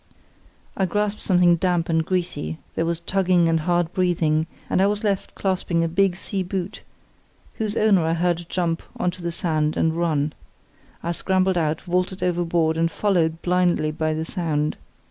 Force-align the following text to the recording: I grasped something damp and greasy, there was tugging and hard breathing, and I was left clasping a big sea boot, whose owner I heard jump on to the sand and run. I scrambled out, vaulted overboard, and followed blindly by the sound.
I 0.75 0.87
grasped 0.87 1.21
something 1.21 1.57
damp 1.57 1.87
and 1.87 2.03
greasy, 2.03 2.57
there 2.73 2.87
was 2.87 2.99
tugging 3.01 3.47
and 3.47 3.59
hard 3.59 3.93
breathing, 3.93 4.47
and 4.67 4.81
I 4.81 4.87
was 4.87 5.03
left 5.03 5.35
clasping 5.35 5.83
a 5.83 5.87
big 5.87 6.15
sea 6.15 6.41
boot, 6.41 6.81
whose 7.57 7.77
owner 7.77 8.03
I 8.05 8.13
heard 8.15 8.47
jump 8.49 8.81
on 8.97 9.11
to 9.11 9.21
the 9.21 9.31
sand 9.31 9.77
and 9.77 9.95
run. 9.95 10.33
I 11.03 11.11
scrambled 11.11 11.55
out, 11.59 11.81
vaulted 11.81 12.23
overboard, 12.23 12.77
and 12.77 12.89
followed 12.89 13.43
blindly 13.43 13.91
by 13.91 14.15
the 14.15 14.25
sound. 14.25 14.75